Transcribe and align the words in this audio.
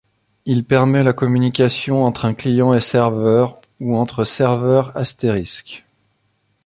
Il 0.47 0.65
permet 0.65 1.03
la 1.03 1.13
communication 1.13 2.05
entre 2.05 2.25
un 2.25 2.33
client 2.33 2.73
et 2.73 2.79
serveur 2.81 3.61
ou 3.79 3.95
entre 3.97 4.23
serveurs 4.25 4.97
asterisk. 4.97 5.85